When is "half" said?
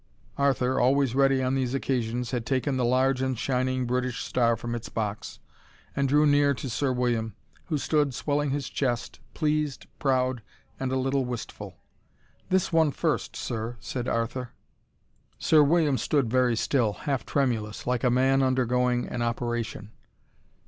16.93-17.23